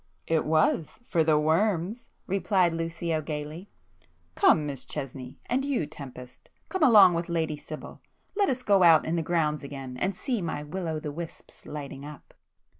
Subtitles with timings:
[0.25, 7.55] "It was,—for the worms!" replied Lucio gaily—"Come, Miss Chesney,—and you Tempest, come along with Lady
[7.55, 11.67] Sibyl,—let us go out in the grounds again, and see my will o' the wisps
[11.67, 12.33] lighting up."